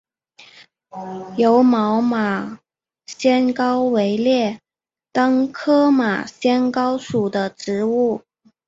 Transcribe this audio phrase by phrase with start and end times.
[1.37, 2.57] 柔毛马
[3.05, 4.59] 先蒿为列
[5.11, 8.23] 当科马先蒿属的植物。